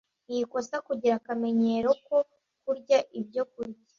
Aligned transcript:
Ni 0.27 0.37
ikosa 0.43 0.75
kugira 0.87 1.13
akamenyero 1.19 1.91
ko 2.07 2.17
kurya 2.63 2.99
ibyokurya 3.19 3.79